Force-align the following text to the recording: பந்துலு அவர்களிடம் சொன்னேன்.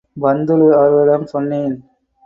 பந்துலு 0.17 0.67
அவர்களிடம் 0.75 1.25
சொன்னேன். 1.25 1.75